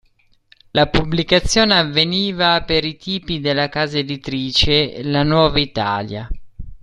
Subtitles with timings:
[0.71, 6.27] La pubblicazione avveniva per i tipi della casa editrice La Nuova Italia.